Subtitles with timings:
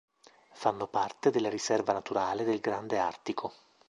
[0.53, 3.53] Fanno parte della Riserva naturale del Grande Artico.